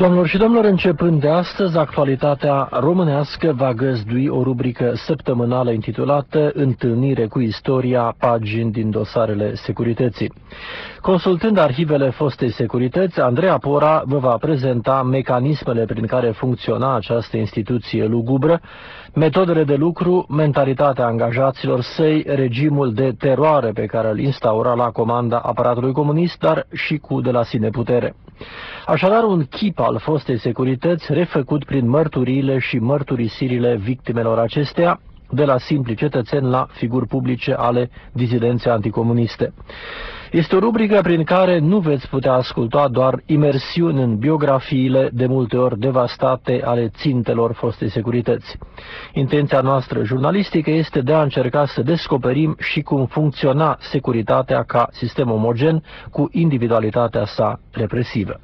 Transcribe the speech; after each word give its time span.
Domnilor 0.00 0.26
și 0.26 0.36
domnilor, 0.36 0.64
începând 0.64 1.20
de 1.20 1.28
astăzi, 1.28 1.76
actualitatea 1.76 2.68
românească 2.70 3.52
va 3.56 3.72
găzdui 3.72 4.28
o 4.28 4.42
rubrică 4.42 4.92
săptămânală 4.94 5.70
intitulată 5.72 6.50
Întâlnire 6.54 7.26
cu 7.26 7.40
istoria, 7.40 8.14
pagini 8.18 8.72
din 8.72 8.90
dosarele 8.90 9.54
securității. 9.54 10.32
Consultând 11.00 11.58
arhivele 11.58 12.10
fostei 12.10 12.50
securități, 12.50 13.20
Andreea 13.20 13.58
Pora 13.58 14.02
vă 14.04 14.18
va 14.18 14.36
prezenta 14.36 15.02
mecanismele 15.02 15.84
prin 15.84 16.06
care 16.06 16.30
funcționa 16.30 16.94
această 16.94 17.36
instituție 17.36 18.06
lugubră, 18.06 18.60
metodele 19.14 19.64
de 19.64 19.74
lucru, 19.74 20.26
mentalitatea 20.28 21.06
angajaților 21.06 21.80
săi, 21.80 22.24
regimul 22.26 22.92
de 22.92 23.14
teroare 23.18 23.70
pe 23.70 23.86
care 23.86 24.10
îl 24.10 24.18
instaura 24.18 24.74
la 24.74 24.90
comanda 24.90 25.38
aparatului 25.38 25.92
comunist, 25.92 26.38
dar 26.38 26.66
și 26.72 26.96
cu 26.96 27.20
de 27.20 27.30
la 27.30 27.42
sine 27.42 27.68
putere. 27.68 28.14
Așadar, 28.86 29.24
un 29.24 29.44
chip 29.44 29.78
al 29.86 29.98
fostei 29.98 30.38
securități 30.38 31.12
refăcut 31.12 31.64
prin 31.64 31.88
mărturiile 31.88 32.58
și 32.58 32.76
mărturisirile 32.76 33.76
victimelor 33.76 34.38
acesteia, 34.38 35.00
de 35.30 35.44
la 35.44 35.58
simpli 35.58 35.94
cetățeni 35.94 36.48
la 36.48 36.66
figuri 36.70 37.06
publice 37.06 37.52
ale 37.52 37.90
dizidenței 38.12 38.72
anticomuniste. 38.72 39.52
Este 40.30 40.56
o 40.56 40.58
rubrică 40.58 41.00
prin 41.02 41.24
care 41.24 41.58
nu 41.58 41.78
veți 41.78 42.08
putea 42.08 42.32
asculta 42.32 42.88
doar 42.88 43.22
imersiuni 43.26 44.02
în 44.02 44.16
biografiile 44.16 45.10
de 45.12 45.26
multe 45.26 45.56
ori 45.56 45.78
devastate 45.78 46.62
ale 46.64 46.88
țintelor 46.88 47.52
fostei 47.52 47.90
securități. 47.90 48.58
Intenția 49.12 49.60
noastră 49.60 50.04
jurnalistică 50.04 50.70
este 50.70 51.00
de 51.00 51.12
a 51.12 51.22
încerca 51.22 51.66
să 51.66 51.82
descoperim 51.82 52.56
și 52.58 52.80
cum 52.80 53.06
funcționa 53.06 53.76
securitatea 53.80 54.62
ca 54.62 54.88
sistem 54.90 55.30
omogen 55.30 55.82
cu 56.10 56.28
individualitatea 56.32 57.24
sa 57.24 57.60
represivă. 57.70 58.40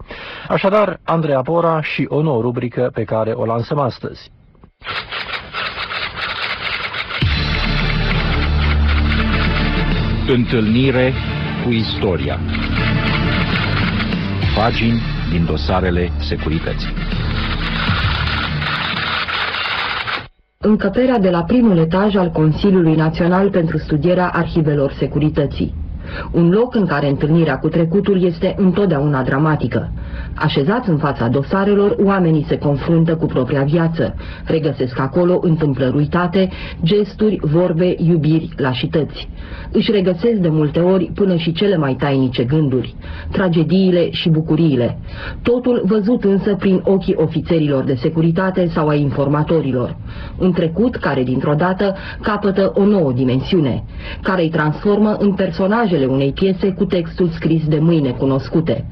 Așadar, 0.48 1.00
Andreea 1.04 1.40
Pora 1.40 1.82
și 1.82 2.06
o 2.08 2.22
nouă 2.22 2.40
rubrică 2.40 2.90
pe 2.92 3.04
care 3.04 3.30
o 3.30 3.44
lansăm 3.44 3.78
astăzi. 3.78 4.30
Întâlnire 10.28 11.12
cu 11.64 11.70
istoria. 11.70 12.38
Pagini 14.56 15.00
din 15.30 15.44
dosarele 15.44 16.10
securității. 16.18 16.88
Încăperea 20.58 21.18
de 21.18 21.30
la 21.30 21.42
primul 21.42 21.78
etaj 21.78 22.14
al 22.14 22.30
Consiliului 22.30 22.94
Național 22.94 23.50
pentru 23.50 23.78
Studierea 23.78 24.28
Arhivelor 24.28 24.92
Securității. 24.92 25.74
Un 26.32 26.50
loc 26.50 26.74
în 26.74 26.86
care 26.86 27.08
întâlnirea 27.08 27.58
cu 27.58 27.68
trecutul 27.68 28.24
este 28.24 28.54
întotdeauna 28.56 29.22
dramatică. 29.22 29.92
Așezați 30.34 30.88
în 30.88 30.96
fața 30.96 31.28
dosarelor, 31.28 31.96
oamenii 32.04 32.44
se 32.48 32.58
confruntă 32.58 33.16
cu 33.16 33.26
propria 33.26 33.62
viață. 33.62 34.14
Regăsesc 34.44 34.98
acolo 34.98 35.38
întâmplări 35.42 35.96
uitate, 35.96 36.48
gesturi, 36.82 37.38
vorbe, 37.42 37.94
iubiri, 37.98 38.48
lașități. 38.56 39.28
Își 39.72 39.90
regăsesc 39.90 40.40
de 40.40 40.48
multe 40.48 40.80
ori 40.80 41.10
până 41.14 41.36
și 41.36 41.52
cele 41.52 41.76
mai 41.76 41.94
tainice 41.94 42.44
gânduri, 42.44 42.94
tragediile 43.30 44.10
și 44.10 44.28
bucuriile. 44.28 44.98
Totul 45.42 45.82
văzut 45.84 46.24
însă 46.24 46.54
prin 46.54 46.80
ochii 46.84 47.14
ofițerilor 47.16 47.84
de 47.84 47.94
securitate 47.94 48.66
sau 48.66 48.88
a 48.88 48.94
informatorilor. 48.94 49.96
Un 50.38 50.52
trecut 50.52 50.96
care 50.96 51.22
dintr-o 51.22 51.54
dată 51.54 51.96
capătă 52.20 52.72
o 52.74 52.84
nouă 52.84 53.12
dimensiune, 53.12 53.84
care 54.22 54.42
îi 54.42 54.48
transformă 54.48 55.16
în 55.18 55.32
personajele 55.32 56.06
unei 56.06 56.32
piese 56.32 56.72
cu 56.72 56.84
textul 56.84 57.28
scris 57.28 57.66
de 57.66 57.78
mâine 57.78 58.10
cunoscute. 58.10 58.84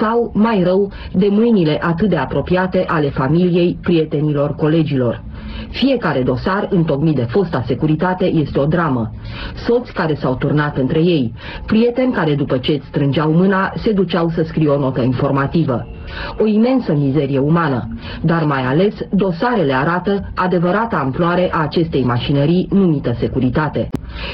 Sau, 0.00 0.30
mai 0.34 0.62
rău, 0.62 0.92
de 1.12 1.28
mâinile 1.30 1.78
atât 1.82 2.08
de 2.08 2.16
apropiate 2.16 2.84
ale 2.86 3.08
familiei, 3.08 3.78
prietenilor, 3.82 4.54
colegilor. 4.54 5.22
Fiecare 5.70 6.22
dosar 6.22 6.66
întocmit 6.70 7.14
de 7.14 7.22
fosta 7.22 7.62
securitate 7.66 8.24
este 8.24 8.58
o 8.58 8.64
dramă. 8.64 9.10
Soți 9.54 9.92
care 9.92 10.14
s-au 10.14 10.34
turnat 10.34 10.76
între 10.76 10.98
ei, 10.98 11.32
prieteni 11.66 12.12
care 12.12 12.34
după 12.34 12.56
ce 12.56 12.72
îți 12.72 12.86
strângeau 12.86 13.32
mâna 13.32 13.72
se 13.76 13.92
duceau 13.92 14.28
să 14.28 14.42
scrie 14.42 14.68
o 14.68 14.78
notă 14.78 15.00
informativă. 15.00 15.86
O 16.38 16.46
imensă 16.46 16.92
mizerie 16.92 17.38
umană, 17.38 17.88
dar 18.22 18.44
mai 18.44 18.62
ales 18.62 18.94
dosarele 19.10 19.72
arată 19.72 20.32
adevărata 20.34 20.96
amploare 20.96 21.48
a 21.52 21.62
acestei 21.62 22.02
mașinării 22.02 22.68
numită 22.70 23.14
securitate. 23.18 23.88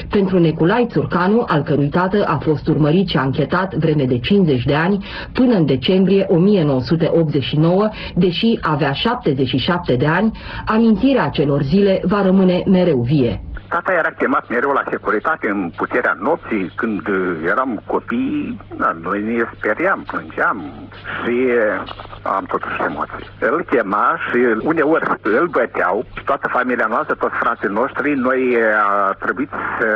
Pentru 0.09 0.39
Neculai 0.39 0.87
Țurcanu, 0.89 1.43
al 1.47 1.61
cărui 1.61 1.89
tată 1.89 2.25
a 2.27 2.37
fost 2.37 2.67
urmărit 2.67 3.07
și 3.07 3.17
anchetat 3.17 3.73
vreme 3.73 4.03
de 4.03 4.19
50 4.19 4.63
de 4.63 4.75
ani, 4.75 5.05
până 5.33 5.55
în 5.55 5.65
decembrie 5.65 6.25
1989, 6.29 7.89
deși 8.15 8.59
avea 8.61 8.91
77 8.91 9.95
de 9.95 10.07
ani, 10.07 10.31
amintirea 10.65 11.23
acelor 11.23 11.61
zile 11.61 12.01
va 12.03 12.21
rămâne 12.21 12.63
mereu 12.65 13.01
vie. 13.01 13.41
Tata 13.67 13.91
era 13.91 14.09
chemat 14.09 14.49
mereu 14.49 14.71
la 14.71 14.83
securitate 14.89 15.49
în 15.49 15.71
puterea 15.75 16.17
nopții, 16.21 16.71
când 16.75 17.01
eram 17.45 17.81
copii, 17.85 18.59
da, 18.77 18.95
noi 19.01 19.21
ne 19.21 19.43
speriam, 19.57 20.03
plângeam 20.07 20.71
și 21.23 21.35
am 22.23 22.45
totuși 22.45 22.81
emoții. 22.81 23.29
Îl 23.39 23.63
chema 23.69 24.19
și 24.29 24.37
uneori 24.61 25.05
îl 25.21 25.47
băteau, 25.47 26.05
toată 26.25 26.47
familia 26.47 26.85
noastră, 26.89 27.15
toți 27.15 27.35
frații 27.35 27.67
noștri, 27.67 28.13
noi 28.13 28.57
a 28.83 29.15
trebuit 29.19 29.49
să 29.79 29.89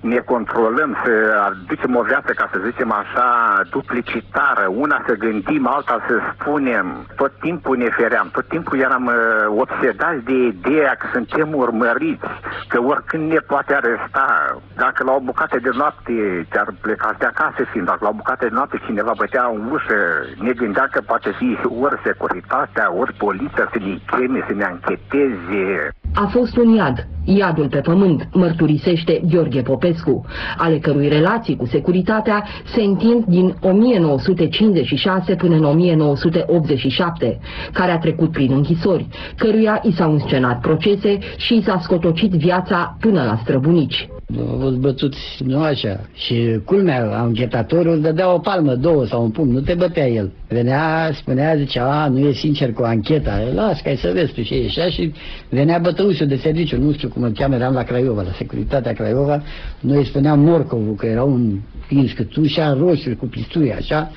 ne 0.00 0.16
controlăm, 0.16 0.96
să 1.04 1.12
aducem 1.46 1.96
o 1.96 2.02
viață, 2.02 2.32
ca 2.32 2.48
să 2.52 2.58
zicem 2.64 2.92
așa, 2.92 3.60
duplicitară, 3.70 4.66
una 4.68 5.02
să 5.06 5.14
gândim, 5.14 5.66
alta 5.66 6.04
să 6.08 6.14
spunem. 6.32 7.06
Tot 7.16 7.32
timpul 7.40 7.76
ne 7.76 7.88
feream, 7.88 8.28
tot 8.32 8.48
timpul 8.48 8.78
eram 8.78 9.10
obsedați 9.46 10.24
de 10.24 10.32
ideea 10.32 10.94
că 10.98 11.06
suntem 11.12 11.54
urmăriți, 11.54 12.26
că 12.68 12.80
oricând 12.80 13.30
ne 13.32 13.38
poate 13.38 13.74
aresta. 13.74 14.56
Dacă 14.76 15.04
la 15.04 15.12
o 15.12 15.20
bucată 15.20 15.58
de 15.62 15.70
noapte 15.72 16.46
te-ar 16.50 16.68
pleca 16.80 17.14
de 17.18 17.26
acasă 17.26 17.62
fiind, 17.70 17.86
dacă 17.86 17.98
la 18.00 18.08
o 18.08 18.12
bucată 18.12 18.44
de 18.44 18.54
noapte 18.54 18.80
cineva 18.86 19.12
bătea 19.16 19.50
în 19.54 19.70
ușă, 19.70 19.96
ne 20.38 20.52
gândea 20.52 20.88
că 20.90 21.00
poate 21.00 21.30
fi 21.40 21.68
ori 21.84 22.00
securitatea, 22.04 22.94
ori 23.00 23.12
poliția 23.12 23.68
să 23.72 23.78
ne 23.78 23.94
cheme, 24.10 24.44
să 24.48 24.54
ne 24.54 24.64
ancheteze. 24.64 25.64
A 26.14 26.26
fost 26.26 26.56
un 26.56 26.68
iad, 26.74 27.06
iadul 27.24 27.68
pe 27.68 27.80
pământ, 27.80 28.28
mărturisește 28.32 29.20
Gheorghe 29.30 29.62
Popescu, 29.62 30.24
ale 30.56 30.78
cărui 30.78 31.08
relații 31.08 31.56
cu 31.56 31.66
securitatea 31.66 32.44
se 32.74 32.82
întind 32.82 33.24
din 33.24 33.54
1956 33.60 35.34
până 35.34 35.54
în 35.54 35.64
1987, 35.64 37.38
care 37.72 37.90
a 37.90 37.98
trecut 37.98 38.30
prin 38.32 38.52
închisori, 38.52 39.08
căruia 39.36 39.80
i 39.82 39.92
s-au 39.92 40.12
înscenat 40.12 40.60
procese 40.60 41.18
și 41.36 41.56
i 41.56 41.62
s-a 41.62 41.78
scotocit 41.82 42.30
viața 42.30 42.96
până 43.00 43.22
la 43.22 43.36
străbunici. 43.42 44.08
Au 44.38 44.58
fost 44.60 44.76
bătuți 44.76 45.18
nu 45.44 45.62
așa. 45.62 46.00
Și 46.14 46.60
culmea, 46.64 47.18
anchetatorul 47.18 48.00
dădea 48.00 48.34
o 48.34 48.38
palmă, 48.38 48.74
două 48.74 49.06
sau 49.06 49.22
un 49.22 49.30
pumn, 49.30 49.52
nu 49.52 49.60
te 49.60 49.74
bătea 49.74 50.08
el. 50.08 50.32
Venea, 50.48 51.10
spunea, 51.12 51.56
zicea, 51.56 52.02
a, 52.02 52.08
nu 52.08 52.18
e 52.18 52.32
sincer 52.32 52.72
cu 52.72 52.82
ancheta, 52.82 53.42
las, 53.54 53.80
că 53.80 53.92
să 53.96 54.10
vezi 54.14 54.32
tu 54.32 54.42
și 54.42 54.54
ieșea 54.54 54.88
și 54.88 55.12
venea 55.48 55.78
bătăușul 55.78 56.26
de 56.26 56.36
serviciu, 56.36 56.80
nu 56.80 56.92
știu 56.92 57.08
cum 57.08 57.22
îl 57.22 57.32
cheamă, 57.32 57.54
eram 57.54 57.72
la 57.72 57.82
Craiova, 57.82 58.22
la 58.22 58.32
Securitatea 58.36 58.92
Craiova, 58.92 59.42
noi 59.80 59.96
îi 59.96 60.06
spuneam 60.06 60.40
Morcovul, 60.40 60.94
că 60.94 61.06
era 61.06 61.22
un 61.22 61.60
pins 61.88 62.12
câtușa 62.12 62.72
roșu 62.72 63.16
cu 63.18 63.26
pistui, 63.26 63.72
așa, 63.72 64.10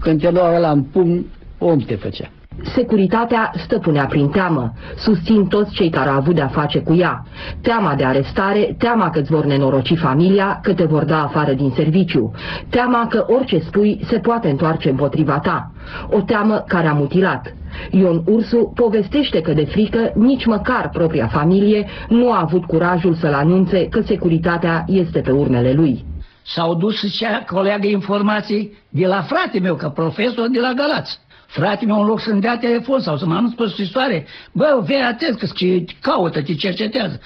când 0.00 0.20
te 0.20 0.30
lua 0.30 0.58
la 0.58 0.70
în 0.70 0.82
pumn, 0.82 1.26
om 1.58 1.78
te 1.78 1.94
făcea. 1.94 2.30
Securitatea 2.74 3.52
stăpânea 3.56 4.06
prin 4.06 4.28
teamă, 4.28 4.72
susțin 4.96 5.46
toți 5.46 5.72
cei 5.72 5.90
care 5.90 6.08
au 6.08 6.16
avut 6.16 6.34
de-a 6.34 6.46
face 6.46 6.78
cu 6.78 6.94
ea. 6.94 7.24
Teama 7.60 7.94
de 7.94 8.04
arestare, 8.04 8.74
teama 8.78 9.10
că 9.10 9.18
îți 9.18 9.30
vor 9.30 9.44
nenoroci 9.44 9.98
familia, 9.98 10.60
că 10.62 10.74
te 10.74 10.84
vor 10.84 11.04
da 11.04 11.22
afară 11.22 11.52
din 11.52 11.72
serviciu, 11.74 12.30
teama 12.68 13.06
că 13.06 13.24
orice 13.28 13.58
spui 13.58 14.00
se 14.04 14.18
poate 14.18 14.48
întoarce 14.48 14.88
împotriva 14.88 15.38
ta, 15.38 15.72
o 16.10 16.20
teamă 16.20 16.64
care 16.66 16.86
a 16.86 16.92
mutilat. 16.92 17.54
Ion 17.90 18.22
Ursu 18.26 18.72
povestește 18.74 19.40
că 19.40 19.52
de 19.52 19.64
frică 19.64 20.12
nici 20.14 20.46
măcar 20.46 20.88
propria 20.88 21.26
familie 21.26 21.86
nu 22.08 22.32
a 22.32 22.40
avut 22.40 22.64
curajul 22.64 23.14
să-l 23.14 23.34
anunțe 23.34 23.88
că 23.88 24.00
securitatea 24.00 24.84
este 24.86 25.20
pe 25.20 25.30
urmele 25.30 25.72
lui. 25.72 26.04
S-au 26.44 26.74
dus 26.74 26.98
și 26.98 27.10
cea 27.10 27.44
colegă 27.46 27.86
informații 27.86 28.78
de 28.88 29.06
la 29.06 29.22
frate 29.22 29.58
meu, 29.58 29.74
că 29.74 29.88
profesor 29.88 30.48
de 30.48 30.60
la 30.60 30.72
Galați. 30.72 31.20
Frate 31.52 31.84
meu, 31.84 32.00
în 32.00 32.06
loc 32.06 32.20
să-mi 32.20 32.40
dea 32.40 32.58
telefon 32.58 33.00
sau 33.00 33.16
să 33.16 33.26
mă 33.26 33.34
anunț 33.34 33.54
pe 33.54 33.66
scrisoare, 33.66 34.26
bă, 34.52 34.82
vei 34.86 35.02
atent 35.02 35.38
că 35.38 35.46
ce 35.54 35.84
caută, 36.00 36.42
te 36.42 36.54
cercetează. 36.54 37.20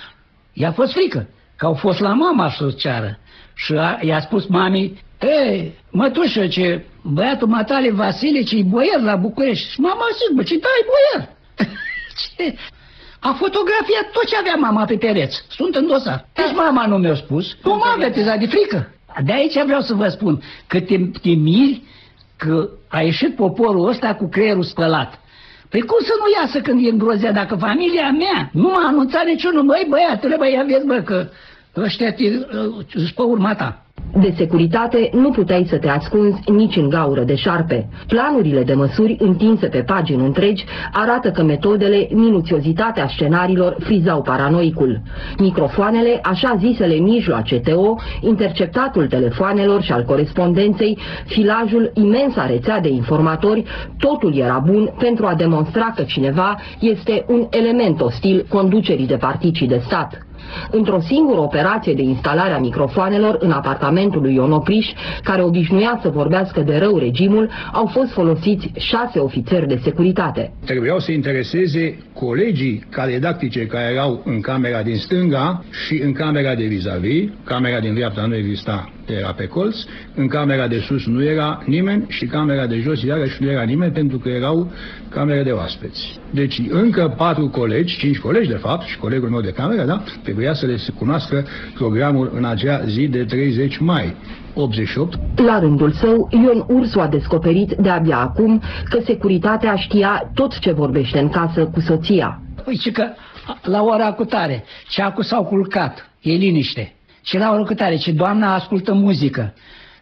I-a 0.53 0.73
fost 0.73 0.93
frică, 0.93 1.29
că 1.57 1.67
au 1.67 1.75
fost 1.75 2.01
la 2.01 2.13
mama 2.13 2.51
să 2.51 2.71
ceară. 2.77 3.19
Și 3.55 3.73
a, 3.73 3.99
i-a 4.03 4.21
spus 4.21 4.47
mami, 4.47 5.05
ei, 5.21 5.79
mătușă, 5.91 6.47
ce 6.47 6.85
băiatul 7.03 7.49
matale 7.49 7.91
Vasile, 7.91 8.43
ce-i 8.43 8.63
boier 8.63 9.01
la 9.01 9.17
București. 9.17 9.71
Și 9.71 9.81
mama 9.81 10.05
zic, 10.19 10.37
bă, 10.37 10.43
ce 10.43 10.59
dai 10.59 10.83
boier? 10.91 11.29
ce? 12.37 12.57
A 13.21 13.33
fotografiat 13.33 14.11
tot 14.13 14.25
ce 14.25 14.37
avea 14.37 14.55
mama 14.55 14.85
pe 14.85 14.97
pereți. 14.97 15.43
Sunt 15.49 15.75
în 15.75 15.87
dosar. 15.87 16.29
Deci 16.33 16.55
mama 16.55 16.87
nu 16.87 16.97
mi-a 16.97 17.15
spus. 17.15 17.57
Nu 17.63 17.75
m-a 17.75 17.93
avertizat 17.95 18.39
de 18.39 18.47
frică. 18.47 18.95
De 19.25 19.33
aici 19.33 19.65
vreau 19.65 19.81
să 19.81 19.95
vă 19.95 20.09
spun 20.09 20.43
că 20.67 20.81
te, 20.81 20.97
te 21.23 21.29
miri 21.29 21.83
că 22.37 22.69
a 22.89 23.01
ieșit 23.01 23.37
poporul 23.37 23.89
ăsta 23.89 24.15
cu 24.15 24.29
creierul 24.29 24.63
spălat. 24.63 25.21
Păi 25.69 25.81
cum 25.81 25.99
să 26.01 26.13
nu 26.19 26.43
iasă 26.43 26.61
când 26.61 26.87
e 26.87 26.91
îngrozea 26.91 27.33
dacă 27.33 27.55
familia 27.57 28.11
mea 28.11 28.51
nu 28.53 28.69
m-a 28.69 28.87
anunțat 28.87 29.25
niciunul, 29.25 29.63
măi 29.63 29.87
băiatule, 29.89 30.37
băi, 30.37 30.59
aveți 30.63 30.87
bă, 30.87 31.01
că 31.01 31.29
ăștia 31.77 32.13
te, 32.13 32.25
uh, 32.25 33.13
pe 33.15 33.23
urma 33.23 33.55
ta. 33.55 33.86
De 34.21 34.35
securitate 34.37 35.11
nu 35.13 35.31
puteai 35.31 35.67
să 35.69 35.77
te 35.77 35.89
ascunzi 35.89 36.51
nici 36.51 36.77
în 36.77 36.89
gaură 36.89 37.23
de 37.23 37.35
șarpe. 37.35 37.89
Planurile 38.07 38.63
de 38.63 38.75
măsuri 38.75 39.17
întinse 39.19 39.67
pe 39.67 39.83
pagini 39.83 40.25
întregi 40.25 40.65
arată 40.93 41.31
că 41.31 41.43
metodele, 41.43 42.09
minuțiozitatea 42.11 43.09
scenariilor 43.09 43.77
frizau 43.81 44.23
paranoicul. 44.23 45.01
Microfoanele, 45.39 46.21
așa 46.23 46.57
zisele 46.59 46.95
mijloace 46.95 47.61
TO, 47.61 47.97
interceptatul 48.21 49.07
telefoanelor 49.07 49.83
și 49.83 49.93
al 49.93 50.05
corespondenței, 50.05 50.99
filajul, 51.27 51.91
imensa 51.95 52.47
rețea 52.47 52.81
de 52.81 52.89
informatori, 52.89 53.65
totul 53.99 54.37
era 54.37 54.63
bun 54.67 54.91
pentru 54.99 55.27
a 55.27 55.35
demonstra 55.35 55.93
că 55.97 56.03
cineva 56.03 56.61
este 56.81 57.25
un 57.29 57.47
element 57.51 58.01
ostil 58.01 58.47
conducerii 58.49 59.07
de 59.07 59.17
particii 59.17 59.69
de 59.69 59.83
stat. 59.85 60.26
Într-o 60.71 61.01
singură 61.01 61.41
operație 61.41 61.95
de 61.95 62.03
instalare 62.03 62.53
a 62.53 62.59
microfoanelor 62.59 63.37
în 63.41 63.51
apartamentul 63.51 64.23
lui 64.23 64.35
Ion 64.35 64.53
Opriș, 64.53 64.87
care 65.23 65.43
obișnuia 65.43 65.99
să 66.03 66.09
vorbească 66.09 66.61
de 66.61 66.77
rău 66.77 66.99
regimul, 66.99 67.51
au 67.73 67.87
fost 67.87 68.13
folosiți 68.13 68.71
șase 68.77 69.19
ofițeri 69.19 69.67
de 69.67 69.81
securitate. 69.83 70.53
Trebuiau 70.65 70.99
să 70.99 71.13
intereseze 71.13 71.99
colegii 72.19 72.85
redactice 72.91 73.67
care 73.67 73.93
erau 73.93 74.23
în 74.25 74.41
camera 74.41 74.83
din 74.83 74.97
stânga 74.97 75.65
și 75.87 76.03
în 76.03 76.13
camera 76.13 76.55
de 76.55 76.65
vis-a-vis. 76.65 77.23
-vis. 77.25 77.45
Camera 77.45 77.81
din 77.81 77.95
dreapta 77.95 78.27
nu 78.27 78.35
exista, 78.35 78.93
era 79.07 79.33
pe 79.33 79.47
colț. 79.47 79.77
În 80.15 80.27
camera 80.27 80.67
de 80.69 80.79
sus 80.79 81.07
nu 81.07 81.25
era 81.25 81.63
nimeni 81.67 82.05
și 82.09 82.27
camera 82.27 82.67
de 82.67 82.79
jos 82.79 83.03
iarăși 83.03 83.43
nu 83.43 83.51
era 83.51 83.63
nimeni 83.63 83.93
pentru 83.93 84.19
că 84.19 84.29
erau 84.29 84.73
camere 85.09 85.43
de 85.43 85.51
oaspeți. 85.51 86.19
Deci 86.31 86.63
încă 86.69 87.15
patru 87.17 87.49
colegi, 87.49 87.97
cinci 87.97 88.19
colegi 88.19 88.49
de 88.49 88.55
fapt 88.55 88.87
și 88.87 88.99
colegul 88.99 89.29
meu 89.29 89.41
de 89.41 89.51
cameră, 89.51 89.85
da, 89.85 90.03
trebuia 90.23 90.55
să 90.55 90.67
le 90.67 90.77
cunoască 90.99 91.47
programul 91.75 92.31
în 92.35 92.45
acea 92.45 92.85
zi 92.87 93.09
de 93.09 93.25
30 93.25 93.79
mai. 93.79 94.15
88. 94.57 95.19
La 95.37 95.59
rândul 95.59 95.93
său, 95.93 96.29
Ion 96.31 96.65
Ursu 96.69 97.01
a 97.01 97.07
descoperit 97.07 97.73
de-abia 97.73 98.19
acum 98.19 98.63
că 98.89 99.01
securitatea 99.05 99.77
știa 99.77 100.31
tot 100.35 100.59
ce 100.59 100.73
vorbește 100.73 101.19
în 101.19 101.29
casă 101.29 101.67
cu 101.67 101.81
soția. 101.81 102.41
Păi 102.65 102.79
ce 102.79 102.91
că 102.91 103.09
la 103.63 103.83
ora 103.83 104.13
cu 104.13 104.25
tare, 104.25 104.65
ceacul 104.89 105.23
s-au 105.23 105.45
culcat, 105.45 106.11
e 106.21 106.33
liniște. 106.33 106.95
Și 107.23 107.37
la 107.37 107.51
ora 107.51 107.63
cu 107.63 107.75
tare, 107.75 107.97
ce 107.97 108.13
doamna 108.13 108.55
ascultă 108.55 108.93
muzică, 108.93 109.55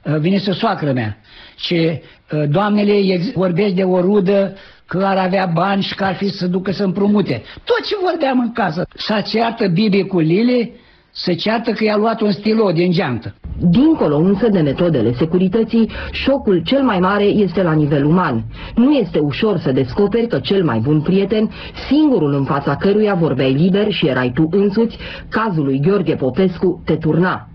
ă, 0.06 0.18
vine 0.18 0.38
să 0.38 0.52
soacră 0.52 0.92
mea, 0.92 1.16
ce 1.56 2.02
ă, 2.32 2.46
doamnele 2.46 3.20
vorbesc 3.34 3.74
de 3.74 3.82
o 3.82 4.00
rudă 4.00 4.56
că 4.86 5.04
ar 5.04 5.16
avea 5.16 5.46
bani 5.46 5.82
și 5.82 5.94
că 5.94 6.04
ar 6.04 6.14
fi 6.14 6.28
să 6.28 6.46
ducă 6.46 6.72
să 6.72 6.84
împrumute. 6.84 7.42
Tot 7.64 7.86
ce 7.86 7.94
vorbeam 8.02 8.38
în 8.38 8.52
casă. 8.52 8.86
S-a 8.94 9.20
ceartă 9.20 9.66
Bibi 9.68 10.04
cu 10.04 10.18
Lili, 10.18 10.72
se 11.10 11.34
ceartă 11.34 11.72
că 11.72 11.84
i-a 11.84 11.96
luat 11.96 12.20
un 12.20 12.32
stilou 12.32 12.72
din 12.72 12.92
geantă. 12.92 13.34
Dincolo 13.58 14.16
însă 14.16 14.48
de 14.48 14.60
metodele 14.60 15.12
securității, 15.12 15.90
șocul 16.12 16.62
cel 16.64 16.82
mai 16.82 16.98
mare 16.98 17.24
este 17.24 17.62
la 17.62 17.72
nivel 17.72 18.04
uman. 18.04 18.44
Nu 18.74 18.92
este 18.92 19.18
ușor 19.18 19.58
să 19.58 19.72
descoperi 19.72 20.26
că 20.26 20.38
cel 20.38 20.64
mai 20.64 20.78
bun 20.78 21.00
prieten, 21.00 21.50
singurul 21.88 22.34
în 22.34 22.44
fața 22.44 22.76
căruia 22.76 23.14
vorbeai 23.14 23.52
liber 23.52 23.92
și 23.92 24.06
erai 24.06 24.32
tu 24.34 24.48
însuți, 24.50 24.98
cazul 25.28 25.64
lui 25.64 25.80
Gheorghe 25.80 26.14
Popescu 26.14 26.82
te 26.84 26.94
turna. 26.94 27.48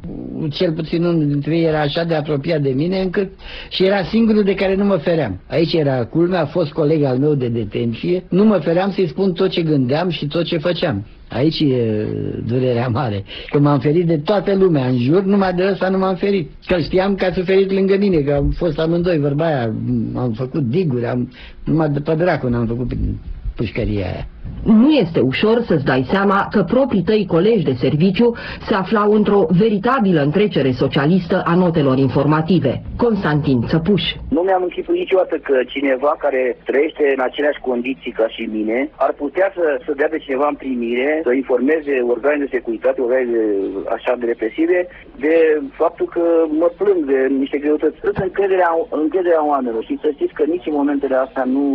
Cel 0.47 0.71
puțin 0.71 1.03
unul 1.03 1.27
dintre 1.27 1.57
ei 1.57 1.65
era 1.65 1.81
așa 1.81 2.03
de 2.03 2.15
apropiat 2.15 2.62
de 2.62 2.69
mine 2.69 3.01
încât 3.01 3.30
și 3.69 3.86
era 3.86 4.03
singurul 4.03 4.44
de 4.44 4.53
care 4.53 4.75
nu 4.75 4.86
mă 4.86 4.95
feream. 4.95 5.41
Aici 5.47 5.74
era 5.74 6.06
culmea, 6.06 6.41
a 6.41 6.45
fost 6.45 6.71
coleg 6.71 7.03
al 7.03 7.18
meu 7.18 7.33
de 7.33 7.47
detenție, 7.47 8.24
nu 8.30 8.45
mă 8.45 8.57
feream 8.57 8.91
să-i 8.91 9.07
spun 9.07 9.33
tot 9.33 9.50
ce 9.50 9.62
gândeam 9.62 10.09
și 10.09 10.27
tot 10.27 10.45
ce 10.45 10.57
făceam. 10.57 11.06
Aici 11.30 11.59
e 11.59 12.07
durerea 12.47 12.88
mare. 12.88 13.24
Că 13.50 13.59
m-am 13.59 13.80
ferit 13.80 14.06
de 14.06 14.18
toată 14.18 14.56
lumea 14.56 14.88
în 14.88 14.97
jur, 14.97 15.24
numai 15.24 15.53
de 15.53 15.68
ăsta 15.71 15.89
nu 15.89 15.97
m-am 15.97 16.15
ferit. 16.15 16.51
Că 16.65 16.80
știam 16.80 17.15
că 17.15 17.25
a 17.25 17.33
suferit 17.33 17.71
lângă 17.71 17.97
mine, 17.97 18.18
că 18.18 18.33
am 18.33 18.50
fost 18.50 18.80
amândoi, 18.80 19.19
vorba 19.19 19.45
aia, 19.45 19.74
am 20.15 20.31
făcut 20.31 20.63
diguri, 20.63 21.06
am, 21.06 21.31
numai 21.63 21.89
de 21.89 22.00
pe 22.00 22.15
dracu 22.15 22.47
n-am 22.47 22.65
făcut 22.65 22.92
pușcăria 23.56 24.06
aia. 24.06 24.27
Nu 24.63 24.90
este 24.90 25.19
ușor 25.19 25.62
să-ți 25.62 25.86
dai 25.86 26.04
seama 26.12 26.48
că 26.51 26.63
proprii 26.63 27.04
tăi 27.04 27.25
colegi 27.28 27.63
de 27.63 27.74
serviciu 27.74 28.36
se 28.68 28.74
aflau 28.74 29.12
într-o 29.12 29.46
veritabilă 29.50 30.22
întrecere 30.22 30.72
socialistă 30.72 31.42
a 31.46 31.56
notelor 31.56 31.98
informative. 31.98 32.81
Constantin 32.98 33.62
Țăpuș. 33.68 34.04
Nu 34.30 34.42
mi-am 34.42 34.63
închipuit 34.63 35.00
niciodată 35.00 35.36
că 35.38 35.56
cineva 35.68 36.16
care 36.19 36.57
trăiește 36.66 37.13
în 37.18 37.24
aceleași 37.24 37.60
condiții 37.60 38.12
ca 38.12 38.28
și 38.28 38.50
mine 38.51 38.90
ar 38.96 39.12
putea 39.24 39.51
să, 39.56 39.80
să 39.86 39.92
dea 39.96 40.10
de 40.10 40.18
cineva 40.18 40.48
în 40.48 40.56
primire, 40.56 41.22
să 41.24 41.31
informeze 41.34 41.94
organele 42.07 42.44
de 42.44 42.56
securitate, 42.57 43.02
organele 43.02 43.42
așa 43.95 44.16
de 44.19 44.25
represive, 44.25 44.88
de 45.25 45.62
faptul 45.72 46.07
că 46.16 46.24
mă 46.62 46.69
plâng 46.78 47.06
de 47.06 47.19
niște 47.40 47.57
greutăți. 47.57 47.98
Sunt 48.04 48.18
încrederea, 48.18 48.72
încrederea 48.90 49.45
oamenilor 49.45 49.84
și 49.84 50.00
să 50.02 50.10
știți 50.13 50.34
că 50.34 50.44
nici 50.44 50.66
în 50.66 50.74
momentele 50.74 51.16
astea 51.16 51.44
nu, 51.44 51.66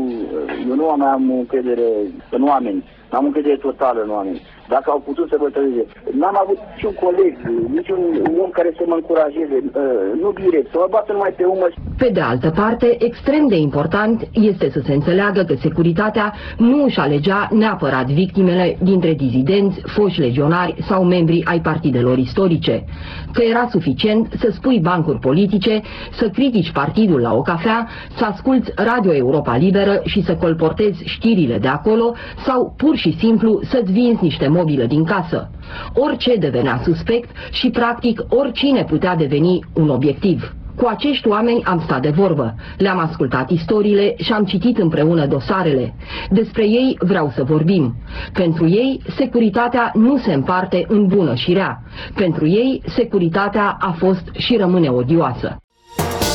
eu 0.69 0.75
nu 0.75 0.89
am 0.91 1.31
încredere 1.39 1.89
în 2.31 2.43
oameni. 2.65 2.85
N-am 3.11 3.25
încredere 3.25 3.57
totală 3.57 4.03
în 4.03 4.11
oameni 4.11 4.43
dacă 4.69 4.91
au 4.91 5.01
putut 5.09 5.29
să 5.29 5.37
bătălize. 5.41 5.85
N-am 6.21 6.37
avut 6.43 6.59
niciun 6.75 6.95
coleg, 7.05 7.33
niciun 7.79 8.01
om 8.45 8.51
care 8.51 8.71
să 8.77 8.83
mă 8.87 8.95
încurajeze, 8.95 9.59
uh, 9.65 10.21
nu 10.23 10.33
direct, 10.33 10.71
să 10.71 10.77
mă 10.81 10.87
bată 10.91 11.13
numai 11.13 11.33
pe 11.37 11.45
umăr. 11.45 11.73
Pe 11.99 12.09
de 12.13 12.21
altă 12.21 12.51
parte, 12.51 12.97
extrem 13.05 13.49
de 13.49 13.57
important 13.57 14.29
este 14.33 14.71
să 14.71 14.81
se 14.85 14.93
înțeleagă 14.93 15.43
că 15.43 15.55
securitatea 15.55 16.33
nu 16.57 16.83
își 16.85 16.99
alegea 16.99 17.49
neapărat 17.53 18.07
victimele 18.07 18.77
dintre 18.83 19.13
dizidenți, 19.13 19.81
foști 19.87 20.21
legionari 20.21 20.77
sau 20.89 21.05
membri 21.05 21.45
ai 21.45 21.61
partidelor 21.61 22.19
istorice, 22.19 22.85
că 23.33 23.43
era 23.43 23.67
suficient 23.71 24.33
să 24.39 24.49
spui 24.51 24.79
bancuri 24.81 25.19
politice, 25.19 25.83
să 26.11 26.29
critici 26.29 26.73
partidul 26.73 27.21
la 27.21 27.35
o 27.35 27.43
cafea, 27.43 27.89
să 28.17 28.25
asculți 28.25 28.73
Radio 28.77 29.15
Europa 29.15 29.57
Liberă 29.57 30.01
și 30.05 30.23
să 30.23 30.37
colportezi 30.37 31.03
știrile 31.05 31.59
de 31.59 31.69
acolo 31.69 32.15
sau 32.47 32.75
pur 32.77 32.97
și 32.97 33.17
simplu 33.19 33.61
să-ți 33.63 33.93
vinzi 33.93 34.23
niște 34.23 34.49
mobilă 34.55 34.85
din 34.85 35.05
casă. 35.05 35.51
Orice 35.95 36.37
devenea 36.37 36.81
suspect 36.85 37.31
și 37.51 37.71
practic 37.71 38.21
oricine 38.29 38.85
putea 38.85 39.17
deveni 39.17 39.59
un 39.75 39.89
obiectiv. 39.89 40.55
Cu 40.77 40.87
acești 40.87 41.29
oameni 41.29 41.63
am 41.65 41.81
stat 41.85 42.03
de 42.03 42.11
vorbă, 42.11 42.55
le-am 42.79 42.99
ascultat 42.99 43.51
istoriile 43.51 44.15
și 44.17 44.33
am 44.33 44.45
citit 44.45 44.79
împreună 44.79 45.27
dosarele. 45.27 45.95
Despre 46.31 46.63
ei 46.63 46.97
vreau 46.99 47.33
să 47.35 47.45
vorbim. 47.45 47.95
Pentru 48.33 48.69
ei, 48.69 49.01
securitatea 49.17 49.91
nu 49.95 50.19
se 50.19 50.33
împarte 50.33 50.85
în 50.89 51.07
bună 51.07 51.35
și 51.35 51.53
rea. 51.53 51.83
Pentru 52.15 52.47
ei, 52.47 52.83
securitatea 52.87 53.77
a 53.81 53.95
fost 53.99 54.25
și 54.37 54.57
rămâne 54.57 54.89
odioasă. 54.89 55.57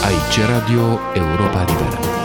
Aici 0.08 0.48
Radio 0.50 0.82
Europa 1.14 1.60
Liberă. 1.68 2.19